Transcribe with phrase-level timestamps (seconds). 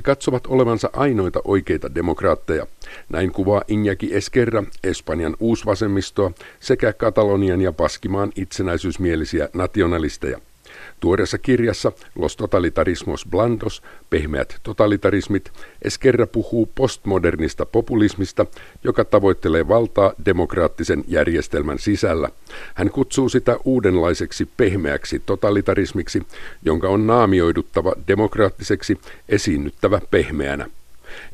[0.00, 2.66] He katsovat olevansa ainoita oikeita demokraatteja.
[3.08, 6.30] Näin kuvaa Injaki Esquerra, Espanjan uusvasemmistoa
[6.60, 10.40] sekä Katalonian ja Baskimaan itsenäisyysmielisiä nationalisteja.
[11.00, 18.46] Tuoreessa kirjassa Los Totalitarismos Blandos, pehmeät totalitarismit, Esquerra puhuu postmodernista populismista,
[18.84, 22.28] joka tavoittelee valtaa demokraattisen järjestelmän sisällä.
[22.74, 26.22] Hän kutsuu sitä uudenlaiseksi pehmeäksi totalitarismiksi,
[26.64, 30.68] jonka on naamioiduttava demokraattiseksi esiinnyttävä pehmeänä.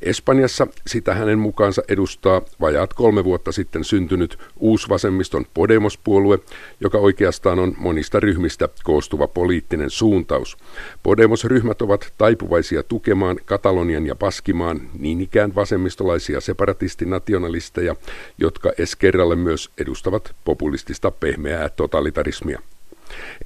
[0.02, 6.38] Espanjassa sitä hänen mukaansa edustaa vajaat kolme vuotta sitten syntynyt uusvasemmiston Podemos-puolue,
[6.80, 10.56] joka oikeastaan on monista ryhmistä koostuva poliittinen suuntaus.
[11.02, 17.96] Podemos-ryhmät ovat taipuvaisia tukemaan Katalonian ja Paskimaan niin ikään vasemmistolaisia separatistinationalisteja,
[18.38, 22.60] jotka Eskerralle myös edustavat populistista pehmeää totalitarismia.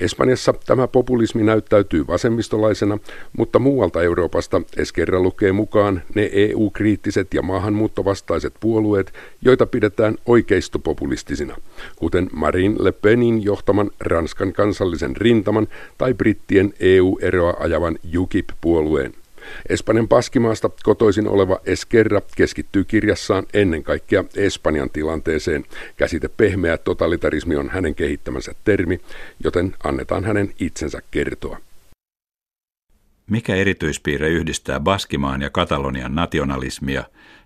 [0.00, 2.98] Espanjassa tämä populismi näyttäytyy vasemmistolaisena,
[3.37, 9.12] mutta muualta Euroopasta Eskerra lukee mukaan ne EU-kriittiset ja maahanmuuttovastaiset puolueet,
[9.43, 11.57] joita pidetään oikeistopopulistisina,
[11.96, 19.20] kuten Marine Le Penin johtaman Ranskan kansallisen rintaman tai brittien EU-eroa ajavan UKIP-puolueen.
[19.68, 25.65] Espanjan Paskimaasta kotoisin oleva Eskerra keskittyy kirjassaan ennen kaikkea Espanjan tilanteeseen.
[25.96, 29.01] Käsite pehmeä totalitarismi on hänen kehittämänsä termi,
[29.45, 31.59] joten annetaan hänen itsensä kertoa.
[33.30, 37.04] Mikä erityispiirre yhdistää Baskimaan ja Katalonian nationalismia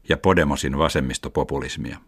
[0.08, 1.98] ja Podemosin vasemmistopopulismia?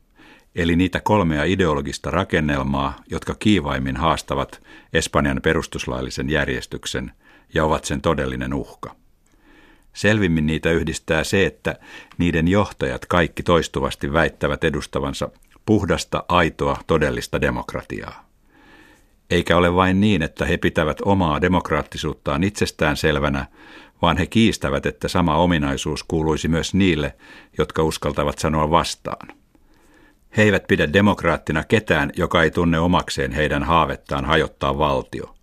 [0.54, 7.12] Eli niitä kolmea ideologista rakennelmaa, jotka kiivaimmin haastavat Espanjan perustuslaillisen järjestyksen
[7.54, 8.94] ja ovat sen todellinen uhka.
[9.96, 11.76] Selvimmin niitä yhdistää se, että
[12.18, 15.28] niiden johtajat kaikki toistuvasti väittävät edustavansa
[15.66, 18.28] puhdasta, aitoa, todellista demokratiaa.
[19.30, 23.46] Eikä ole vain niin, että he pitävät omaa demokraattisuuttaan itsestään selvänä,
[24.02, 27.16] vaan he kiistävät, että sama ominaisuus kuuluisi myös niille,
[27.58, 29.28] jotka uskaltavat sanoa vastaan.
[30.36, 35.34] He eivät pidä demokraattina ketään, joka ei tunne omakseen heidän haavettaan hajottaa valtio.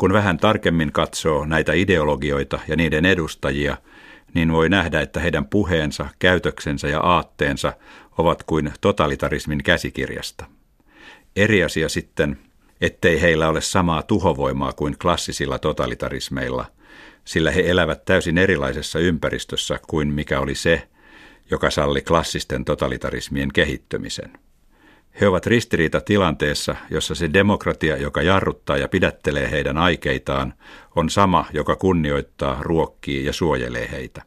[0.00, 3.76] Kun vähän tarkemmin katsoo näitä ideologioita ja niiden edustajia,
[4.34, 7.72] niin voi nähdä, että heidän puheensa, käytöksensä ja aatteensa
[8.18, 10.44] ovat kuin totalitarismin käsikirjasta.
[11.36, 12.38] Eri asia sitten,
[12.80, 16.64] ettei heillä ole samaa tuhovoimaa kuin klassisilla totalitarismeilla,
[17.24, 20.88] sillä he elävät täysin erilaisessa ympäristössä kuin mikä oli se,
[21.50, 24.32] joka salli klassisten totalitarismien kehittymisen.
[25.20, 30.54] He ovat ristiriita tilanteessa, jossa se demokratia, joka jarruttaa ja pidättelee heidän aikeitaan,
[30.96, 34.22] on sama, joka kunnioittaa, ruokkii ja suojelee heitä.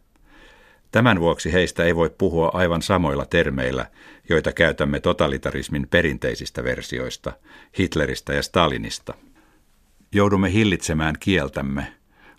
[0.92, 3.86] Tämän vuoksi heistä ei voi puhua aivan samoilla termeillä,
[4.30, 7.34] joita käytämme totalitarismin perinteisistä versioista,
[7.80, 9.14] Hitleristä ja Stalinista.
[10.12, 11.94] Joudumme hillitsemään kieltämme,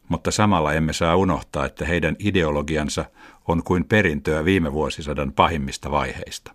[0.09, 3.05] mutta samalla emme saa unohtaa, että heidän ideologiansa
[3.49, 6.55] on kuin perintöä viime vuosisadan pahimmista vaiheista.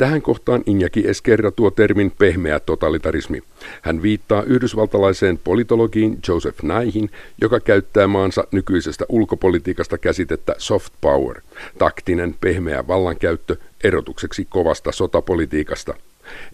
[0.00, 3.42] Tähän kohtaan Injaki Eskerra tuo termin pehmeä totalitarismi.
[3.82, 11.40] Hän viittaa yhdysvaltalaiseen politologiin Joseph Naihin, joka käyttää maansa nykyisestä ulkopolitiikasta käsitettä soft power,
[11.78, 15.94] taktinen pehmeä vallankäyttö erotukseksi kovasta sotapolitiikasta.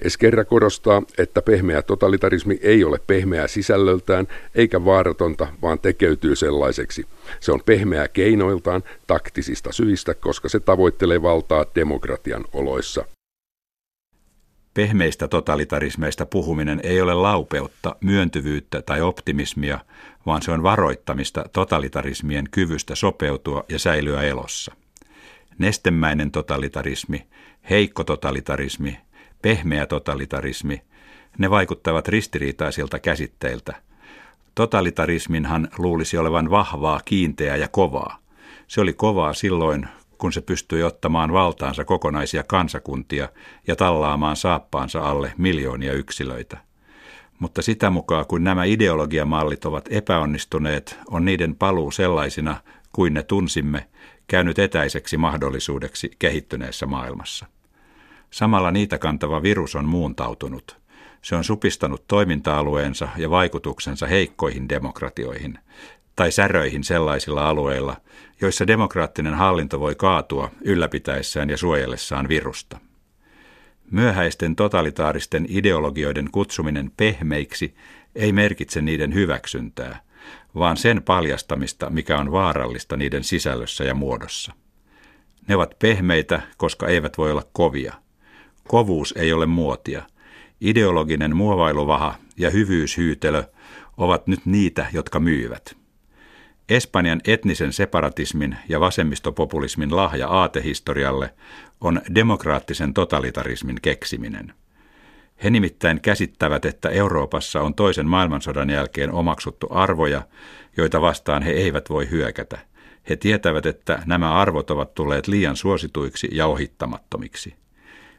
[0.02, 7.06] Eskerra korostaa, että pehmeä totalitarismi ei ole pehmeää sisällöltään eikä vaaratonta, vaan tekeytyy sellaiseksi.
[7.40, 13.04] Se on pehmeää keinoiltaan, taktisista syistä, koska se tavoittelee valtaa demokratian oloissa.
[14.76, 19.78] Pehmeistä totalitarismeista puhuminen ei ole laupeutta, myöntyvyyttä tai optimismia,
[20.26, 24.72] vaan se on varoittamista totalitarismien kyvystä sopeutua ja säilyä elossa.
[25.58, 27.26] Nestemäinen totalitarismi,
[27.70, 28.98] heikko totalitarismi,
[29.42, 30.82] pehmeä totalitarismi,
[31.38, 33.74] ne vaikuttavat ristiriitaisilta käsitteiltä.
[34.54, 38.18] Totalitarisminhan luulisi olevan vahvaa, kiinteää ja kovaa.
[38.66, 39.88] Se oli kovaa silloin,
[40.18, 43.28] kun se pystyi ottamaan valtaansa kokonaisia kansakuntia
[43.66, 46.58] ja tallaamaan saappaansa alle miljoonia yksilöitä.
[47.38, 52.56] Mutta sitä mukaan, kun nämä ideologiamallit ovat epäonnistuneet, on niiden paluu sellaisina
[52.92, 53.88] kuin ne tunsimme,
[54.26, 57.46] käynyt etäiseksi mahdollisuudeksi kehittyneessä maailmassa.
[58.30, 60.76] Samalla niitä kantava virus on muuntautunut.
[61.22, 65.58] Se on supistanut toiminta-alueensa ja vaikutuksensa heikkoihin demokratioihin,
[66.16, 67.96] tai säröihin sellaisilla alueilla,
[68.40, 72.78] joissa demokraattinen hallinto voi kaatua ylläpitäessään ja suojellessaan virusta.
[73.90, 77.74] Myöhäisten totalitaaristen ideologioiden kutsuminen pehmeiksi
[78.14, 80.00] ei merkitse niiden hyväksyntää,
[80.54, 84.52] vaan sen paljastamista, mikä on vaarallista niiden sisällössä ja muodossa.
[85.48, 87.94] Ne ovat pehmeitä, koska eivät voi olla kovia.
[88.68, 90.02] Kovuus ei ole muotia.
[90.60, 93.44] Ideologinen muovailuvaha ja hyvyyshyytelö
[93.96, 95.85] ovat nyt niitä, jotka myyvät.
[96.68, 101.34] Espanjan etnisen separatismin ja vasemmistopopulismin lahja aatehistorialle
[101.80, 104.52] on demokraattisen totalitarismin keksiminen.
[105.44, 110.22] He nimittäin käsittävät, että Euroopassa on toisen maailmansodan jälkeen omaksuttu arvoja,
[110.76, 112.58] joita vastaan he eivät voi hyökätä.
[113.08, 117.54] He tietävät, että nämä arvot ovat tulleet liian suosituiksi ja ohittamattomiksi.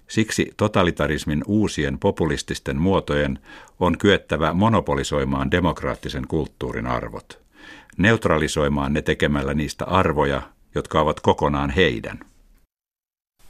[0.08, 3.40] Siksi totalitarismin uusien populististen muotojen
[3.80, 7.47] on kyettävä monopolisoimaan demokraattisen kulttuurin arvot,
[7.98, 10.42] neutralisoimaan ne tekemällä niistä arvoja,
[10.76, 12.20] jotka ovat kokonaan heidän.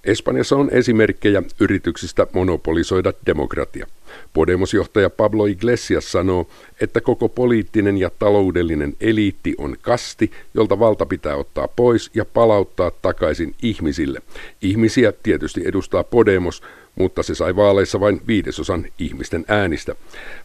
[0.04, 3.88] Espanjassa on esimerkkejä yrityksistä monopolisoida demokratia.
[4.34, 6.48] Podemos-johtaja Pablo Iglesias sanoo,
[6.82, 12.92] että koko poliittinen ja taloudellinen eliitti on kasti, jolta valta pitää ottaa pois ja palauttaa
[12.92, 14.22] takaisin ihmisille.
[14.62, 16.64] Ihmisiä tietysti edustaa Podemos,
[16.98, 19.96] mutta se sai vaaleissa vain viidesosan ihmisten äänistä.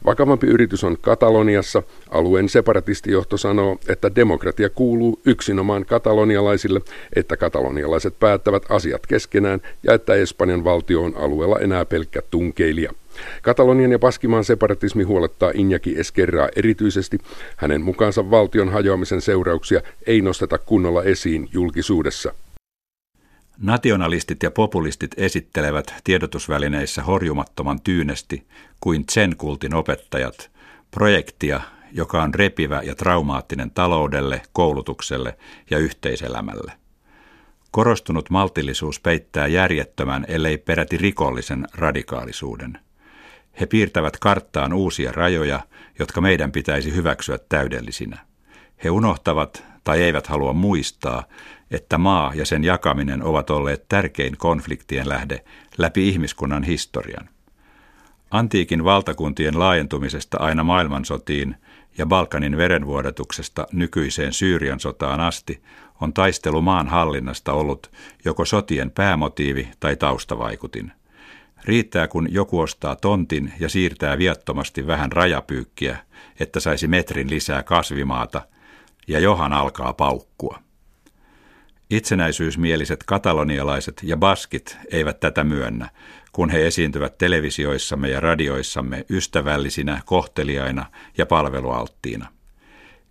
[0.04, 1.82] Vakavampi yritys on Kataloniassa.
[2.10, 6.80] Alueen separatistijohto sanoo, että demokratia kuuluu yksinomaan katalonialaisille,
[7.16, 12.92] että katalonialaiset päättävät asiat keskenään ja että Espanjan valtio on alueella enää pelkkä tunkeilija.
[13.42, 17.18] Katalonian ja Paskimaan separatismi huolettaa Injaki Eskerraa erityisesti.
[17.56, 22.34] Hänen mukaansa valtion hajoamisen seurauksia ei nosteta kunnolla esiin julkisuudessa.
[23.58, 28.46] Nationalistit ja populistit esittelevät tiedotusvälineissä horjumattoman tyynesti
[28.80, 30.50] kuin Zen-kultin opettajat
[30.90, 31.60] projektia,
[31.92, 35.38] joka on repivä ja traumaattinen taloudelle, koulutukselle
[35.70, 36.72] ja yhteiselämälle.
[37.70, 42.78] Korostunut maltillisuus peittää järjettömän, ellei peräti rikollisen radikaalisuuden.
[43.60, 45.60] He piirtävät karttaan uusia rajoja,
[45.98, 48.31] jotka meidän pitäisi hyväksyä täydellisinä.
[48.84, 51.24] He unohtavat tai eivät halua muistaa,
[51.70, 55.44] että maa ja sen jakaminen ovat olleet tärkein konfliktien lähde
[55.78, 57.28] läpi ihmiskunnan historian.
[58.30, 61.56] Antiikin valtakuntien laajentumisesta aina maailmansotiin
[61.98, 65.62] ja Balkanin verenvuodatuksesta nykyiseen Syyrian sotaan asti
[66.00, 67.90] on taistelu maan hallinnasta ollut
[68.24, 70.92] joko sotien päämotiivi tai taustavaikutin.
[71.64, 75.96] Riittää, kun joku ostaa tontin ja siirtää viattomasti vähän rajapyykkiä,
[76.40, 78.42] että saisi metrin lisää kasvimaata,
[79.08, 80.58] ja johan alkaa paukkua.
[81.90, 85.88] Itsenäisyysmieliset katalonialaiset ja baskit eivät tätä myönnä,
[86.32, 90.86] kun he esiintyvät televisioissamme ja radioissamme ystävällisinä, kohteliaina
[91.18, 92.28] ja palvelualttiina.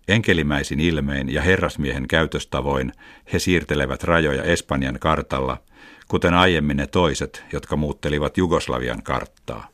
[0.08, 2.92] Enkelimäisin ilmein ja herrasmiehen käytöstavoin
[3.32, 5.56] he siirtelevät rajoja Espanjan kartalla,
[6.08, 9.68] kuten aiemmin ne toiset, jotka muuttelivat Jugoslavian karttaa.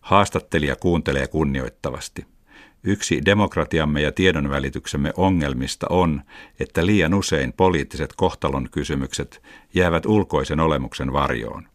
[0.00, 2.26] Haastattelija kuuntelee kunnioittavasti–
[2.84, 6.22] Yksi demokratiamme ja tiedonvälityksemme ongelmista on,
[6.60, 9.42] että liian usein poliittiset kohtalon kysymykset
[9.74, 11.68] jäävät ulkoisen olemuksen varjoon.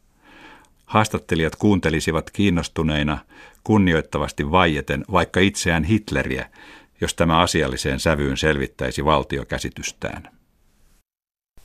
[0.85, 3.17] Haastattelijat kuuntelisivat kiinnostuneina,
[3.63, 6.49] kunnioittavasti vaieten vaikka itseään Hitleriä,
[7.01, 10.42] jos tämä asialliseen sävyyn selvittäisi valtiokäsitystään.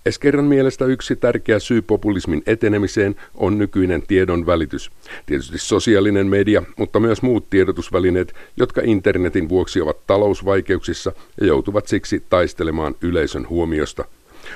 [0.09, 4.91] Eskerran mielestä yksi tärkeä syy populismin etenemiseen on nykyinen tiedon välitys.
[5.27, 12.23] Tietysti sosiaalinen media, mutta myös muut tiedotusvälineet, jotka internetin vuoksi ovat talousvaikeuksissa ja joutuvat siksi
[12.31, 14.05] taistelemaan yleisön huomiosta.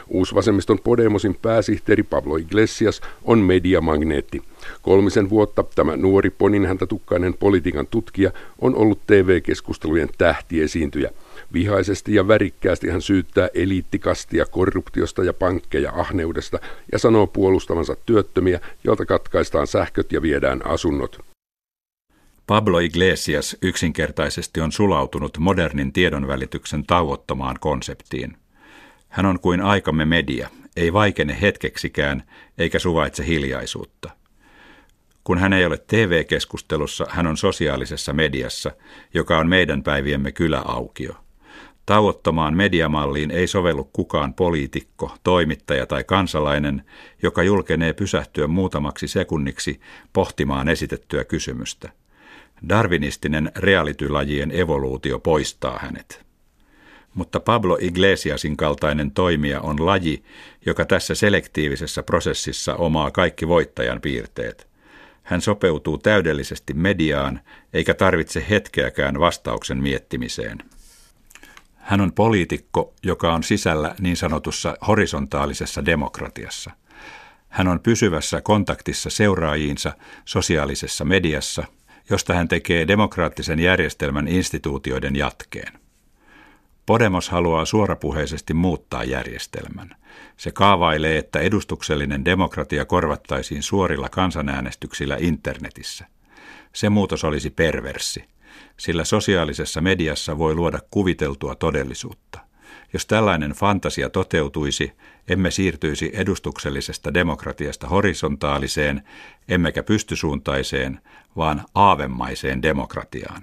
[0.09, 4.43] Uusvasemmiston Podemosin pääsihteeri Pablo Iglesias on mediamagneetti.
[4.83, 11.11] Kolmisen vuotta tämä nuori poninhäntä tukkainen politiikan tutkija on ollut TV-keskustelujen tähtiesiintyjä–
[11.53, 16.59] Vihaisesti ja värikkäästi hän syyttää eliittikastia korruptiosta ja pankkeja ahneudesta
[16.93, 21.33] ja sanoo puolustavansa työttömiä, joilta katkaistaan sähköt ja viedään asunnot.
[22.47, 28.37] Pablo Iglesias yksinkertaisesti on sulautunut modernin tiedonvälityksen tauottomaan konseptiin.
[29.09, 32.23] Hän on kuin aikamme media, ei vaikene hetkeksikään
[32.59, 34.11] eikä suvaitse hiljaisuutta.
[35.25, 38.73] Kun hän ei ole TV-keskustelussa, hän on sosiaalisessa mediassa,
[39.15, 41.22] joka on meidän päiviemme kyläaukio.
[41.87, 46.85] Tauottomaan mediamalliin ei sovellu kukaan poliitikko, toimittaja tai kansalainen,
[47.23, 49.81] joka julkenee pysähtyä muutamaksi sekunniksi
[50.13, 51.93] pohtimaan esitettyä kysymystä.
[52.69, 56.25] Darwinistinen realitylajien evoluutio poistaa hänet.
[57.15, 60.23] Mutta Pablo Iglesiasin kaltainen toimija on laji,
[60.67, 64.69] joka tässä selektiivisessä prosessissa omaa kaikki voittajan piirteet.
[65.23, 67.41] Hän sopeutuu täydellisesti mediaan,
[67.73, 70.59] eikä tarvitse hetkeäkään vastauksen miettimiseen.
[71.83, 76.71] Hän on poliitikko, joka on sisällä niin sanotussa horisontaalisessa demokratiassa.
[77.49, 79.93] Hän on pysyvässä kontaktissa seuraajiinsa
[80.25, 81.65] sosiaalisessa mediassa,
[82.11, 85.73] josta hän tekee demokraattisen järjestelmän instituutioiden jatkeen.
[86.87, 89.97] Podemos haluaa suorapuheisesti muuttaa järjestelmän.
[90.37, 96.07] Se kaavailee, että edustuksellinen demokratia korvattaisiin suorilla kansanäänestyksillä internetissä.
[96.73, 98.32] Se muutos olisi perverssi
[98.83, 102.39] sillä sosiaalisessa mediassa voi luoda kuviteltua todellisuutta.
[102.93, 104.93] Jos tällainen fantasia toteutuisi,
[105.29, 109.03] emme siirtyisi edustuksellisesta demokratiasta horisontaaliseen,
[109.49, 111.01] emmekä pystysuuntaiseen,
[111.37, 113.43] vaan aavemaiseen demokratiaan.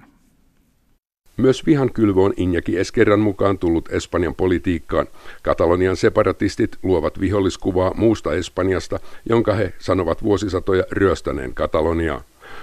[1.36, 5.06] Myös vihan kylvö on Injaki Eskerran mukaan tullut Espanjan politiikkaan.
[5.42, 12.22] Katalonian separatistit luovat viholliskuvaa muusta Espanjasta, jonka he sanovat vuosisatoja ryöstäneen Kataloniaa.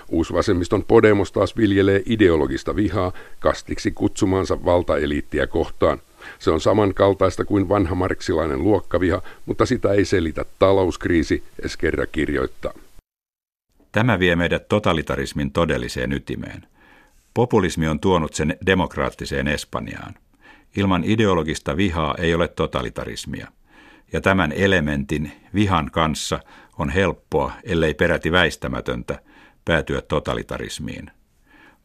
[0.10, 6.00] Uusvasemmiston Podemos taas viljelee ideologista vihaa kastiksi kutsumaansa valtaeliittiä kohtaan.
[6.40, 12.74] Se on samankaltaista kuin vanha marksilainen luokkaviha, mutta sitä ei selitä talouskriisi, Eskerra kirjoittaa.
[13.92, 16.64] Tämä vie meidät totalitarismin todelliseen ytimeen.
[17.34, 20.14] Populismi on tuonut sen demokraattiseen Espanjaan.
[20.78, 23.48] Ilman ideologista vihaa ei ole totalitarismia.
[24.14, 26.40] Ja tämän elementin, vihan kanssa,
[26.78, 29.20] on helppoa, ellei peräti väistämätöntä,
[29.68, 31.12] päätyä totalitarismiin.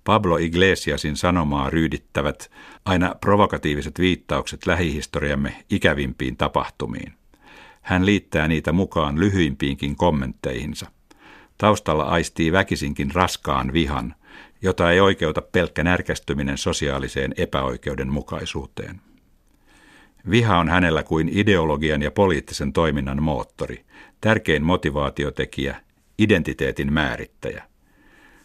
[0.05, 2.51] Pablo Iglesiasin sanomaa ryydittävät
[2.85, 7.13] aina provokatiiviset viittaukset lähihistoriamme ikävimpiin tapahtumiin.
[7.83, 10.87] Hän liittää niitä mukaan lyhyimpiinkin kommentteihinsa.
[11.59, 14.15] Taustalla aistii väkisinkin raskaan vihan,
[14.63, 19.01] jota ei oikeuta pelkkä närkästyminen sosiaaliseen epäoikeudenmukaisuuteen.
[20.31, 23.85] Viha on hänellä kuin ideologian ja poliittisen toiminnan moottori,
[24.21, 25.77] tärkein motivaatiotekijä,
[26.19, 27.72] identiteetin määrittäjä.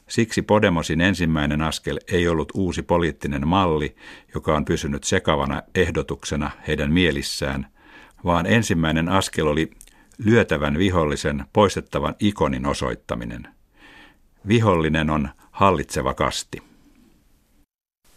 [0.07, 3.95] Siksi Podemosin ensimmäinen askel ei ollut uusi poliittinen malli,
[4.35, 7.67] joka on pysynyt sekavana ehdotuksena heidän mielissään,
[8.25, 9.71] vaan ensimmäinen askel oli
[10.17, 13.47] lyötävän vihollisen poistettavan ikonin osoittaminen.
[14.47, 16.61] Vihollinen on hallitseva kasti.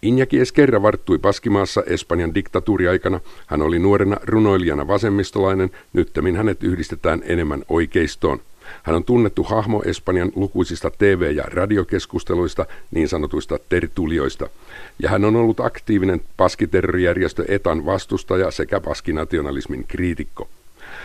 [0.03, 3.21] Injaki Eskerra varttui Paskimaassa Espanjan diktatuuriaikana.
[3.47, 8.41] Hän oli nuorena runoilijana vasemmistolainen, nyttemmin hänet yhdistetään enemmän oikeistoon.
[8.83, 14.49] Hän on tunnettu hahmo Espanjan lukuisista TV- ja radiokeskusteluista, niin sanotuista tertulioista.
[15.03, 20.49] Ja hän on ollut aktiivinen paskiterrorijärjestö ETAn vastustaja sekä paskinationalismin kriitikko.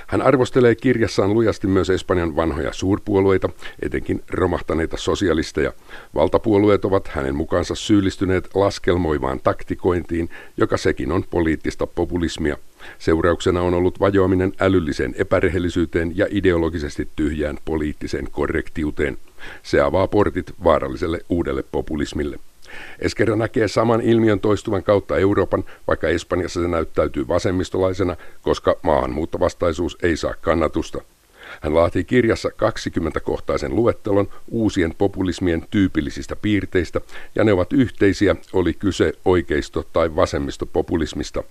[0.08, 3.50] Hän arvostelee kirjassaan lujasti myös Espanjan vanhoja suurpuolueita,
[3.82, 5.74] etenkin romahtaneita sosialisteja.
[6.16, 12.58] Valtapuolueet ovat hänen mukaansa syyllistyneet laskelmoivaan taktikointiin, joka sekin on poliittista populismia.
[13.00, 19.18] Seurauksena on ollut vajoaminen älylliseen epärehellisyyteen ja ideologisesti tyhjään poliittiseen korrektiuteen.
[19.64, 22.40] Se avaa portit vaaralliselle uudelle populismille.
[23.00, 30.18] Eskerra näkee saman ilmiön toistuvan kautta Euroopan, vaikka Espanjassa se näyttäytyy vasemmistolaisena, koska maahanmuuttovastaisuus ei
[30.18, 31.02] saa kannatusta.
[31.62, 37.02] Hän laatii kirjassa 20-kohtaisen luettelon uusien populismien tyypillisistä piirteistä,
[37.36, 41.44] ja ne ovat yhteisiä, oli kyse oikeisto- tai vasemmistopopulismista.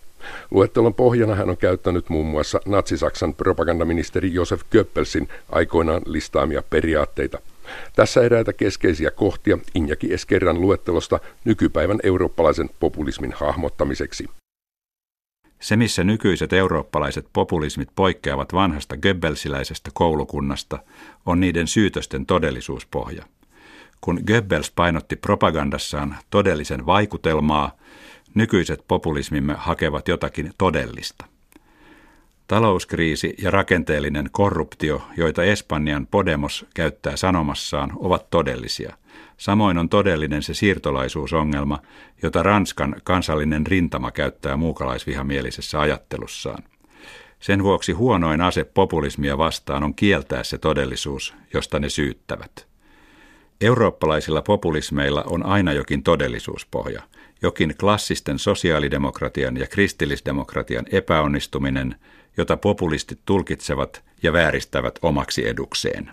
[0.51, 7.39] Luettelon pohjana hän on käyttänyt muun muassa natsisaksan propagandaministeri Josef Goebbelsin aikoinaan listaamia periaatteita–
[7.97, 14.29] tässä eräitä keskeisiä kohtia Injaki Eskerran luettelosta nykypäivän eurooppalaisen populismin hahmottamiseksi.
[15.65, 20.79] Se, missä nykyiset eurooppalaiset populismit poikkeavat vanhasta Goebbelsiläisestä koulukunnasta,
[21.27, 23.25] on niiden syytösten todellisuuspohja.
[24.01, 27.77] Kun Goebbels painotti propagandassaan todellisen vaikutelmaa,
[28.35, 31.25] nykyiset populismimme hakevat jotakin todellista.
[32.47, 38.97] Talouskriisi ja rakenteellinen korruptio, joita Espanjan Podemos käyttää sanomassaan, ovat todellisia.
[39.37, 41.79] Samoin on todellinen se siirtolaisuusongelma,
[42.23, 46.63] jota Ranskan kansallinen rintama käyttää muukalaisvihamielisessä ajattelussaan.
[47.41, 52.67] Sen vuoksi huonoin ase populismia vastaan on kieltää se todellisuus, josta ne syyttävät.
[53.61, 57.03] Eurooppalaisilla populismeilla on aina jokin todellisuuspohja,
[57.43, 61.95] jokin klassisten sosiaalidemokratian ja kristillisdemokratian epäonnistuminen–
[62.37, 66.11] jota populistit tulkitsevat ja vääristävät omaksi edukseen.